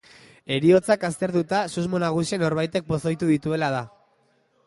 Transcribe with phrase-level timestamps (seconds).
[0.53, 3.85] Heriotzak aztertuta susmo nagusia norbaitek pozoitu dituela da.